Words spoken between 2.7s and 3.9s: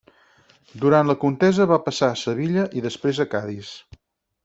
i després a Cadis.